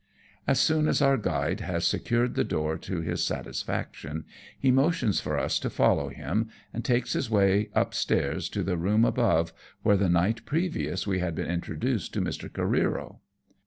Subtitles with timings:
[0.47, 4.25] As soon as our guide has secured the door to his satisfaction,
[4.59, 9.05] he motions for us to follow him, and takes his way upstairs to the room
[9.05, 9.53] above,
[9.83, 12.49] where the night previous we had been introduced to Mr.
[12.49, 13.19] Careero.